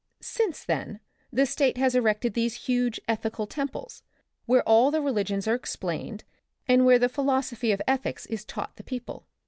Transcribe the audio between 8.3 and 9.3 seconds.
taught the people.